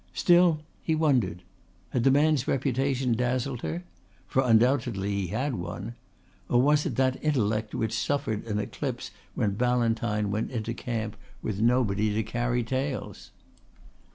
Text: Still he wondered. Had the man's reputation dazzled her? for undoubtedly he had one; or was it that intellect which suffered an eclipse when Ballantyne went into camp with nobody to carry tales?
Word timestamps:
Still 0.15 0.61
he 0.81 0.95
wondered. 0.95 1.43
Had 1.91 2.03
the 2.03 2.09
man's 2.09 2.47
reputation 2.47 3.13
dazzled 3.13 3.61
her? 3.61 3.83
for 4.27 4.41
undoubtedly 4.41 5.11
he 5.13 5.27
had 5.27 5.53
one; 5.53 5.93
or 6.49 6.59
was 6.59 6.87
it 6.87 6.95
that 6.95 7.23
intellect 7.23 7.75
which 7.75 7.93
suffered 7.93 8.43
an 8.47 8.57
eclipse 8.57 9.11
when 9.35 9.53
Ballantyne 9.53 10.31
went 10.31 10.49
into 10.49 10.73
camp 10.73 11.15
with 11.43 11.61
nobody 11.61 12.15
to 12.15 12.23
carry 12.23 12.63
tales? 12.63 13.29